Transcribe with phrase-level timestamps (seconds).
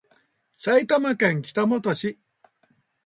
[0.57, 2.19] 埼玉県北本市